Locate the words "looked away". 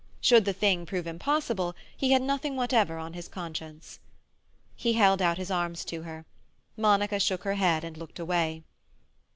7.95-8.63